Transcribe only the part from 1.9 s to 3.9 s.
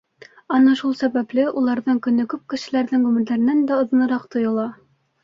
көнө күп кешеләрҙең ғүмерҙәренән дә